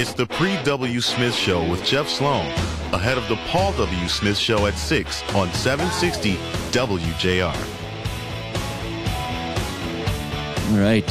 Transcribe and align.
It's 0.00 0.12
the 0.12 0.26
pre 0.26 0.56
W. 0.62 1.00
Smith 1.00 1.34
Show 1.34 1.68
with 1.68 1.84
Jeff 1.84 2.08
Sloan, 2.08 2.46
ahead 2.92 3.18
of 3.18 3.26
the 3.26 3.34
Paul 3.48 3.72
W. 3.72 4.08
Smith 4.08 4.38
Show 4.38 4.66
at 4.66 4.74
6 4.74 5.22
on 5.34 5.52
760 5.52 6.34
WJR. 6.70 7.52
All 10.70 10.78
right. 10.78 11.04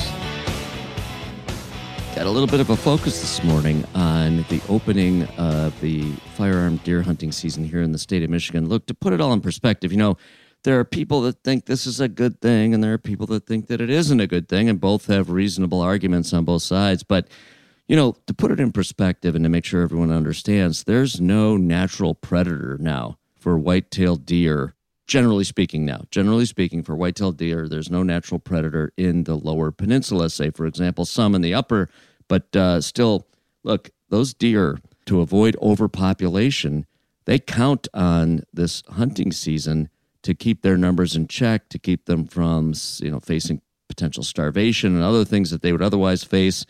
Got 2.16 2.28
a 2.28 2.32
little 2.32 2.48
bit 2.48 2.62
of 2.62 2.70
a 2.70 2.78
focus 2.78 3.20
this 3.20 3.44
morning 3.44 3.84
on 3.94 4.46
the 4.48 4.62
opening 4.70 5.24
of 5.38 5.78
the 5.82 6.10
firearm 6.38 6.78
deer 6.78 7.02
hunting 7.02 7.34
season 7.34 7.66
here 7.66 7.82
in 7.82 7.92
the 7.92 8.00
state 8.00 8.24
of 8.24 8.30
Michigan. 8.30 8.70
Look, 8.70 8.86
to 8.86 8.94
put 8.94 9.12
it 9.12 9.20
all 9.20 9.34
in 9.34 9.42
perspective, 9.42 9.92
you 9.92 9.98
know, 9.98 10.16
there 10.64 10.80
are 10.80 10.86
people 10.86 11.20
that 11.24 11.44
think 11.44 11.66
this 11.66 11.86
is 11.86 12.00
a 12.00 12.08
good 12.08 12.40
thing 12.40 12.74
and 12.74 12.82
there 12.82 12.94
are 12.94 12.98
people 12.98 13.28
that 13.28 13.48
think 13.48 13.68
that 13.68 13.82
it 13.82 13.90
isn't 13.90 14.22
a 14.22 14.28
good 14.28 14.48
thing, 14.48 14.70
and 14.70 14.80
both 14.80 15.08
have 15.08 15.30
reasonable 15.30 15.82
arguments 15.82 16.32
on 16.32 16.46
both 16.46 16.62
sides. 16.62 17.04
But 17.04 17.28
you 17.88 17.96
know, 17.96 18.16
to 18.28 18.34
put 18.34 18.52
it 18.52 18.60
in 18.60 18.72
perspective 18.72 19.36
and 19.36 19.44
to 19.46 19.50
make 19.50 19.66
sure 19.66 19.82
everyone 19.82 20.12
understands, 20.12 20.84
there's 20.84 21.22
no 21.22 21.56
natural 21.56 22.14
predator 22.14 22.78
now 22.80 23.18
for 23.40 23.58
white-tailed 23.58 24.26
deer. 24.26 24.74
Generally 25.08 25.46
speaking, 25.46 25.86
now, 25.86 26.02
generally 26.12 26.46
speaking, 26.46 26.84
for 26.84 26.96
white-tailed 26.96 27.38
deer, 27.38 27.70
there's 27.70 27.90
no 27.90 28.04
natural 28.04 28.40
predator 28.40 28.92
in 28.98 29.24
the 29.24 29.36
lower 29.36 29.72
peninsula. 29.72 30.30
Say, 30.30 30.50
for 30.50 30.66
example, 30.66 31.06
some 31.06 31.34
in 31.34 31.42
the 31.42 31.54
upper, 31.54 31.88
but 32.28 32.54
uh, 32.56 32.82
still, 32.82 33.26
look, 33.64 33.90
those 34.10 34.34
deer 34.34 34.80
to 35.06 35.22
avoid 35.22 35.56
overpopulation, 35.62 36.86
they 37.24 37.40
count 37.40 37.88
on 37.94 38.42
this 38.54 38.84
hunting 38.90 39.32
season 39.32 39.88
to 40.24 40.34
keep 40.34 40.62
their 40.62 40.78
numbers 40.78 41.16
in 41.16 41.28
check, 41.28 41.70
to 41.70 41.80
keep 41.80 42.06
them 42.06 42.26
from, 42.26 42.74
you 43.00 43.10
know, 43.10 43.22
facing 43.22 43.62
potential 43.88 44.24
starvation 44.24 44.94
and 44.94 45.04
other 45.04 45.24
things 45.24 45.52
that 45.52 45.62
they 45.62 45.72
would 45.72 45.82
otherwise 45.82 46.26
face 46.26 46.66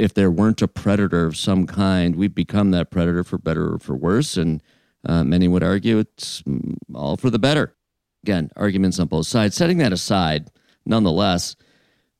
if 0.00 0.14
there 0.14 0.30
weren't 0.30 0.62
a 0.62 0.68
predator 0.68 1.26
of 1.26 1.36
some 1.36 1.66
kind, 1.66 2.16
we've 2.16 2.34
become 2.34 2.70
that 2.70 2.90
predator 2.90 3.22
for 3.22 3.36
better 3.36 3.74
or 3.74 3.78
for 3.78 3.94
worse. 3.94 4.38
And 4.38 4.62
uh, 5.04 5.24
many 5.24 5.46
would 5.46 5.62
argue 5.62 5.98
it's 5.98 6.42
all 6.94 7.18
for 7.18 7.28
the 7.28 7.38
better. 7.38 7.74
Again, 8.24 8.50
arguments 8.56 8.98
on 8.98 9.08
both 9.08 9.26
sides. 9.26 9.56
Setting 9.56 9.76
that 9.78 9.92
aside, 9.92 10.50
nonetheless, 10.86 11.54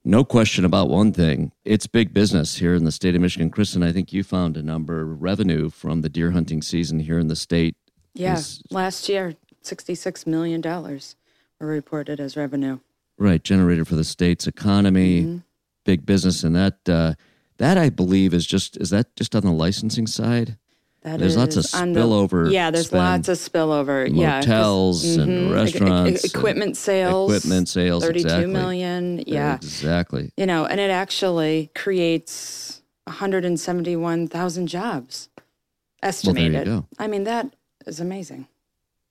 no 0.05 0.25
question 0.25 0.65
about 0.65 0.89
one 0.89 1.13
thing. 1.13 1.53
It's 1.65 1.87
big 1.87 2.13
business 2.13 2.57
here 2.57 2.75
in 2.75 2.85
the 2.85 2.93
state 2.93 3.15
of 3.15 3.23
Michigan. 3.23 3.51
Kristen, 3.51 3.83
I 3.83 3.93
think 3.93 4.13
you 4.13 4.23
found 4.23 4.59
a 4.59 4.63
number 4.63 5.05
revenue 5.07 5.71
from 5.71 6.03
the 6.03 6.09
deer 6.11 6.33
hunting 6.33 6.61
season 6.61 7.01
here 7.01 7.19
in 7.19 7.29
the 7.29 7.37
state. 7.37 7.77
Yeah, 8.13 8.35
is, 8.35 8.63
last 8.71 9.09
year, 9.09 9.37
$66 9.65 10.27
million 10.27 10.61
were 10.63 11.67
reported 11.67 12.21
as 12.21 12.37
revenue. 12.37 12.81
Right, 13.19 13.43
generated 13.43 13.89
for 13.89 13.97
the 13.97 14.05
state's 14.05 14.47
economy, 14.47 15.23
mm-hmm. 15.23 15.37
big 15.85 16.05
business. 16.05 16.45
And 16.45 16.57
that, 16.57 16.89
uh, 16.89 17.15
that 17.61 17.79
I 17.79 17.91
believe 17.91 18.35
is 18.35 18.47
just 18.47 18.77
is 18.79 18.91
that 18.91 19.15
just 19.17 19.37
on 19.37 19.43
the 19.43 19.53
licensing 19.53 20.07
side? 20.07 20.57
That 21.03 21.19
there's 21.19 21.37
lots 21.37 21.57
of 21.57 21.65
spillover. 21.65 22.47
The, 22.47 22.53
yeah, 22.53 22.71
there's 22.71 22.89
spend. 22.89 23.03
lots 23.03 23.29
of 23.29 23.39
spillover. 23.39 24.11
Motels 24.11 25.05
yeah, 25.05 25.23
and 25.23 25.31
mm-hmm. 25.31 25.53
restaurants, 25.53 26.25
equipment 26.25 26.69
and 26.69 26.77
sales, 26.77 27.31
equipment 27.31 27.69
sales, 27.69 28.05
thirty-two 28.05 28.27
exactly. 28.27 28.53
million. 28.53 29.25
Yeah, 29.27 29.55
exactly. 29.55 30.33
You 30.37 30.47
know, 30.47 30.67
and 30.67 30.81
it 30.81 30.91
actually 30.91 31.71
creates 31.75 32.83
one 33.05 33.17
hundred 33.17 33.45
and 33.45 33.59
seventy-one 33.59 34.29
thousand 34.29 34.67
jobs 34.67 35.31
estimated. 36.03 36.67
Well, 36.67 36.89
I 36.99 37.07
mean, 37.07 37.25
that 37.25 37.55
is 37.87 38.01
amazing. 38.01 38.49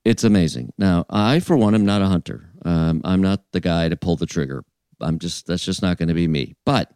It's 0.04 0.22
amazing. 0.22 0.72
Now, 0.78 1.06
I 1.10 1.40
for 1.40 1.56
one 1.56 1.74
am 1.74 1.84
not 1.84 2.02
a 2.02 2.06
hunter. 2.06 2.50
Um, 2.64 3.00
I'm 3.04 3.20
not 3.20 3.42
the 3.52 3.60
guy 3.60 3.88
to 3.88 3.96
pull 3.96 4.16
the 4.16 4.26
trigger. 4.26 4.64
I'm 5.00 5.18
just 5.18 5.46
that's 5.46 5.64
just 5.64 5.82
not 5.82 5.98
going 5.98 6.08
to 6.08 6.14
be 6.14 6.28
me. 6.28 6.54
But 6.64 6.92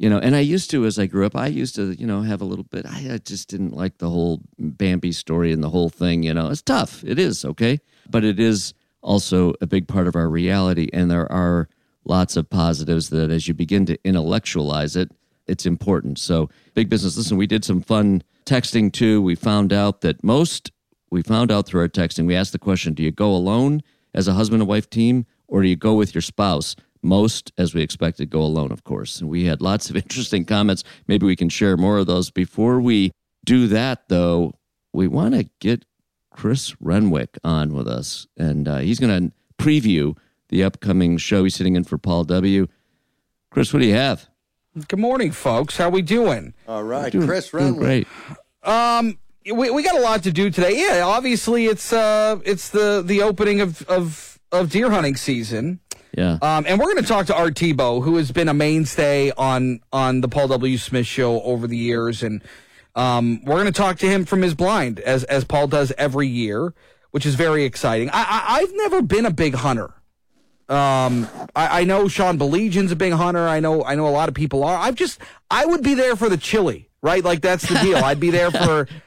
you 0.00 0.08
know 0.08 0.18
and 0.18 0.34
i 0.34 0.40
used 0.40 0.70
to 0.70 0.86
as 0.86 0.98
i 0.98 1.04
grew 1.04 1.26
up 1.26 1.36
i 1.36 1.46
used 1.46 1.74
to 1.74 1.92
you 1.92 2.06
know 2.06 2.22
have 2.22 2.40
a 2.40 2.44
little 2.44 2.64
bit 2.64 2.86
I, 2.86 3.12
I, 3.12 3.18
just 3.18 3.48
didn't 3.48 3.74
like 3.74 3.98
the 3.98 4.08
whole 4.08 4.40
bambi 4.58 5.12
story 5.12 5.52
and 5.52 5.62
the 5.62 5.68
whole 5.68 5.90
thing 5.90 6.22
you 6.22 6.32
know. 6.32 6.48
It's 6.48 6.62
tough. 6.62 7.04
It 7.04 7.18
is 7.18 7.44
okay? 7.44 7.78
But 8.08 8.24
it 8.24 8.40
is 8.40 8.72
also 9.02 9.52
a 9.60 9.66
big 9.66 9.86
part 9.86 10.08
of 10.08 10.16
our 10.16 10.28
reality 10.28 10.88
and 10.92 11.10
there 11.10 11.30
are 11.30 11.68
lots 12.04 12.36
of 12.36 12.48
positives 12.48 13.10
that 13.10 13.30
as 13.30 13.46
you 13.46 13.54
begin 13.54 13.84
to 13.86 13.98
intellectualize 14.02 14.96
it 14.96 15.12
it's 15.46 15.66
important. 15.66 16.18
So 16.18 16.48
big 16.74 16.88
business 16.88 17.18
listen 17.18 17.36
we 17.36 17.46
did 17.46 17.64
some 17.64 17.82
fun 17.82 18.22
texting 18.46 18.90
too. 18.90 19.20
We 19.20 19.34
found 19.34 19.72
out 19.72 20.00
that 20.00 20.24
most 20.24 20.72
we 21.10 21.22
found 21.22 21.52
out 21.52 21.66
through 21.66 21.82
our 21.82 21.88
texting 21.88 22.26
we 22.26 22.36
asked 22.36 22.52
the 22.52 22.58
question 22.58 22.94
do 22.94 23.02
you 23.02 23.12
go 23.12 23.30
alone 23.30 23.82
as 24.14 24.26
a 24.26 24.32
husband 24.32 24.62
and 24.62 24.68
wife 24.68 24.88
team 24.88 25.26
or 25.46 25.60
do 25.60 25.68
you 25.68 25.76
go 25.76 25.94
with 25.94 26.14
your 26.14 26.22
spouse 26.22 26.74
most, 27.02 27.52
as 27.56 27.74
we 27.74 27.82
expected, 27.82 28.30
go 28.30 28.40
alone, 28.40 28.72
of 28.72 28.84
course. 28.84 29.20
And 29.20 29.28
we 29.30 29.44
had 29.44 29.60
lots 29.60 29.90
of 29.90 29.96
interesting 30.04 30.44
comments. 30.44 30.84
Maybe 31.06 31.26
we 31.26 31.36
can 31.36 31.48
share 31.48 31.76
more 31.76 31.98
of 31.98 32.06
those. 32.06 32.30
Before 32.30 32.80
we 32.80 33.12
do 33.44 33.66
that, 33.68 34.08
though, 34.08 34.54
we 34.92 35.08
want 35.08 35.34
to 35.34 35.48
get 35.60 35.84
Chris 36.30 36.74
Renwick 36.80 37.38
on 37.44 37.74
with 37.74 37.88
us. 37.88 38.26
And 38.36 38.68
uh, 38.68 38.78
he's 38.78 38.98
going 39.00 39.28
to 39.28 39.32
preview 39.62 40.16
the 40.48 40.64
upcoming 40.64 41.16
show. 41.16 41.44
He's 41.44 41.54
sitting 41.54 41.76
in 41.76 41.84
for 41.84 41.98
Paul 41.98 42.24
W. 42.24 42.66
Chris, 43.50 43.72
what 43.72 43.80
do 43.80 43.86
you 43.86 43.94
have? 43.94 44.28
Good 44.86 45.00
morning, 45.00 45.32
folks. 45.32 45.76
How 45.76 45.90
we 45.90 46.02
doing? 46.02 46.54
All 46.68 46.84
right, 46.84 47.10
doing, 47.10 47.26
Chris 47.26 47.52
Renwick. 47.52 47.80
Great. 47.80 48.08
Um, 48.62 49.18
we, 49.44 49.70
we 49.70 49.82
got 49.82 49.96
a 49.96 50.00
lot 50.00 50.22
to 50.22 50.32
do 50.32 50.48
today. 50.50 50.76
Yeah, 50.76 51.02
obviously 51.04 51.66
it's 51.66 51.92
uh 51.92 52.38
it's 52.44 52.68
the 52.68 53.02
the 53.04 53.22
opening 53.22 53.60
of 53.60 53.82
of 53.82 54.38
of 54.52 54.70
deer 54.70 54.90
hunting 54.90 55.16
season. 55.16 55.80
Yeah. 56.16 56.38
Um, 56.42 56.64
and 56.66 56.78
we're 56.78 56.86
going 56.92 57.02
to 57.02 57.08
talk 57.08 57.26
to 57.26 57.36
Art 57.36 57.56
Thibault, 57.58 58.00
who 58.00 58.16
has 58.16 58.32
been 58.32 58.48
a 58.48 58.54
mainstay 58.54 59.30
on 59.36 59.80
on 59.92 60.20
the 60.20 60.28
Paul 60.28 60.48
W. 60.48 60.76
Smith 60.78 61.06
show 61.06 61.40
over 61.42 61.66
the 61.66 61.76
years, 61.76 62.22
and 62.22 62.42
um, 62.96 63.44
we're 63.44 63.54
going 63.54 63.66
to 63.66 63.72
talk 63.72 63.98
to 63.98 64.06
him 64.06 64.24
from 64.24 64.42
his 64.42 64.54
blind, 64.54 64.98
as 65.00 65.24
as 65.24 65.44
Paul 65.44 65.68
does 65.68 65.92
every 65.96 66.26
year, 66.26 66.74
which 67.12 67.24
is 67.26 67.34
very 67.36 67.64
exciting. 67.64 68.10
I, 68.12 68.44
I 68.56 68.60
have 68.60 68.72
never 68.74 69.02
been 69.02 69.24
a 69.26 69.30
big 69.30 69.54
hunter. 69.54 69.94
Um, 70.68 71.28
I, 71.56 71.80
I 71.80 71.84
know 71.84 72.06
Sean 72.06 72.38
Baligian's 72.38 72.92
a 72.92 72.96
big 72.96 73.12
hunter. 73.12 73.46
I 73.48 73.60
know 73.60 73.84
I 73.84 73.94
know 73.94 74.06
a 74.08 74.10
lot 74.10 74.28
of 74.28 74.34
people 74.34 74.62
are. 74.64 74.76
I've 74.76 74.94
just 74.94 75.20
I 75.50 75.64
would 75.66 75.82
be 75.82 75.94
there 75.94 76.16
for 76.16 76.28
the 76.28 76.36
chili, 76.36 76.88
right? 77.02 77.24
Like 77.24 77.40
that's 77.40 77.68
the 77.68 77.76
deal. 77.78 77.96
I'd 77.98 78.20
be 78.20 78.30
there 78.30 78.50
for. 78.50 78.88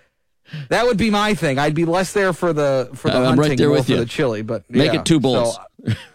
That 0.70 0.85
would 0.85 0.97
be 0.97 1.09
my 1.09 1.34
thing. 1.34 1.58
I'd 1.58 1.74
be 1.74 1.85
less 1.85 2.14
there 2.14 2.31
for 2.31 2.53
the 2.53 2.91
for 2.94 3.09
the 3.09 3.18
I'm 3.18 3.24
hunting, 3.24 3.40
right 3.40 3.58
there 3.58 3.72
with 3.72 3.85
for 3.88 3.94
you. 3.94 3.97
the 4.00 4.06
chili. 4.06 4.44
But 4.44 4.70
Make 4.70 4.94
yeah. 4.94 5.00
it 5.00 5.06
two 5.06 5.20
bowls. 5.20 5.56
So, 5.56 5.62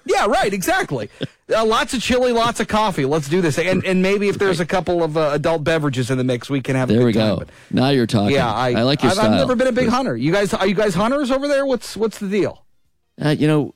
yeah, 0.05 0.27
right. 0.27 0.53
Exactly. 0.53 1.11
Uh, 1.55 1.65
lots 1.65 1.95
of 1.95 2.01
chili, 2.01 2.33
lots 2.33 2.61
of 2.61 2.69
coffee. 2.69 3.05
Let's 3.05 3.29
do 3.29 3.41
this, 3.41 3.59
and 3.59 3.85
and 3.85 4.03
maybe 4.03 4.29
if 4.29 4.39
there's 4.39 4.61
a 4.61 4.67
couple 4.67 5.03
of 5.03 5.17
uh, 5.17 5.31
adult 5.33 5.65
beverages 5.65 6.11
in 6.11 6.19
the 6.19 6.25
mix, 6.25 6.49
we 6.51 6.61
can 6.61 6.77
have. 6.77 6.89
There 6.89 6.99
a 6.99 7.01
good 7.01 7.07
we 7.07 7.13
time. 7.15 7.35
go. 7.35 7.37
But, 7.41 7.49
now 7.71 7.89
you're 7.91 8.07
talking. 8.07 8.35
yeah, 8.35 8.53
I, 8.53 8.73
I 8.73 8.83
like 8.83 9.03
your 9.03 9.11
I've, 9.11 9.17
style. 9.17 9.33
I've 9.33 9.39
never 9.39 9.57
been 9.57 9.67
a 9.67 9.73
big 9.73 9.89
hunter. 9.89 10.17
You 10.17 10.33
guys, 10.33 10.53
are 10.55 10.67
you 10.67 10.75
guys 10.75 10.95
hunters 10.95 11.31
over 11.31 11.49
there? 11.49 11.67
What's 11.67 11.97
what's 11.97 12.19
the 12.19 12.29
deal? 12.29 12.65
Uh, 13.23 13.31
you 13.31 13.47
know, 13.47 13.75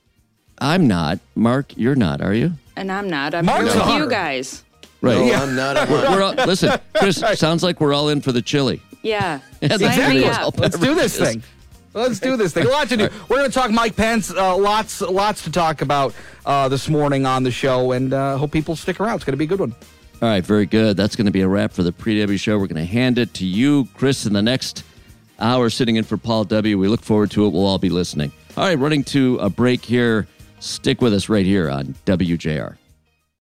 I'm 0.59 0.87
not. 0.87 1.19
Mark, 1.35 1.75
you're 1.75 1.95
not, 1.95 2.21
are 2.21 2.33
you? 2.33 2.53
And 2.75 2.91
I'm 2.91 3.09
not. 3.09 3.33
I'm 3.35 3.45
Mark's 3.45 3.73
here 3.73 3.83
with 3.85 3.95
you 3.95 4.09
guys. 4.09 4.63
Right. 5.01 5.17
No, 5.17 5.33
I'm 5.33 5.55
not 5.55 5.75
a 5.75 5.91
We're, 5.91 6.11
we're 6.11 6.23
all, 6.23 6.33
listen, 6.33 6.79
Chris. 6.93 7.17
Sounds 7.35 7.61
like 7.61 7.81
we're 7.81 7.93
all 7.93 8.09
in 8.09 8.21
for 8.21 8.31
the 8.31 8.41
chili. 8.41 8.81
Yeah. 9.01 9.39
Yeah, 9.61 9.77
Sign 9.77 9.79
me 9.79 9.85
exactly 9.85 10.25
up. 10.25 10.59
Let's 10.59 10.77
do 10.77 10.93
this 10.95 11.17
thing. 11.17 11.41
Let's 11.93 12.19
do 12.19 12.35
this 12.37 12.53
thing. 12.53 12.65
A 12.65 12.69
lot 12.69 12.89
to 12.89 12.97
do. 12.97 13.09
We're 13.29 13.37
going 13.37 13.49
to 13.49 13.53
talk 13.53 13.69
Mike 13.69 13.95
Pence. 13.95 14.31
Uh, 14.31 14.57
lots, 14.57 15.01
lots 15.01 15.43
to 15.43 15.51
talk 15.51 15.81
about 15.81 16.15
uh, 16.45 16.67
this 16.67 16.89
morning 16.89 17.25
on 17.25 17.43
the 17.43 17.51
show, 17.51 17.91
and 17.91 18.13
uh, 18.13 18.37
hope 18.37 18.51
people 18.51 18.75
stick 18.75 18.99
around. 18.99 19.15
It's 19.15 19.23
going 19.23 19.33
to 19.33 19.37
be 19.37 19.45
a 19.45 19.47
good 19.47 19.59
one. 19.59 19.75
All 20.21 20.29
right, 20.29 20.43
very 20.43 20.65
good. 20.65 20.97
That's 20.97 21.15
going 21.15 21.25
to 21.25 21.31
be 21.31 21.41
a 21.41 21.47
wrap 21.47 21.71
for 21.71 21.83
the 21.83 21.91
Pre 21.91 22.19
W 22.19 22.37
show. 22.37 22.57
We're 22.57 22.67
going 22.67 22.85
to 22.85 22.91
hand 22.91 23.17
it 23.17 23.33
to 23.35 23.45
you, 23.45 23.87
Chris, 23.93 24.25
in 24.25 24.33
the 24.33 24.41
next 24.41 24.83
hour, 25.39 25.69
sitting 25.69 25.97
in 25.97 26.03
for 26.03 26.17
Paul 26.17 26.45
W. 26.45 26.77
We 26.77 26.87
look 26.87 27.01
forward 27.01 27.29
to 27.31 27.45
it. 27.45 27.49
We'll 27.49 27.65
all 27.65 27.77
be 27.77 27.89
listening. 27.89 28.31
All 28.57 28.63
right, 28.63 28.77
running 28.77 29.03
to 29.05 29.37
a 29.39 29.49
break 29.49 29.83
here. 29.83 30.27
Stick 30.59 31.01
with 31.01 31.13
us 31.13 31.29
right 31.29 31.45
here 31.45 31.69
on 31.69 31.95
WJR. 32.05 32.77